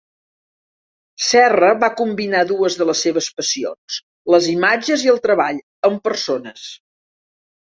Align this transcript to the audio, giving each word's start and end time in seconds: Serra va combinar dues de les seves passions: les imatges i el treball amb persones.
Serra 1.25 1.67
va 1.83 1.89
combinar 1.99 2.41
dues 2.53 2.77
de 2.81 2.87
les 2.91 3.03
seves 3.07 3.27
passions: 3.41 3.99
les 4.37 4.49
imatges 4.55 5.05
i 5.09 5.13
el 5.15 5.21
treball 5.29 5.61
amb 5.91 6.03
persones. 6.09 6.67